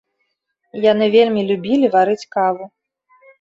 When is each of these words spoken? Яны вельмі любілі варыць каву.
Яны 0.91 1.05
вельмі 1.15 1.41
любілі 1.51 1.91
варыць 1.97 2.19
каву. 2.35 2.63